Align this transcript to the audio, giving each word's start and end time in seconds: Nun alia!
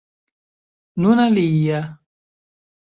Nun 1.01 1.23
alia! 1.27 1.85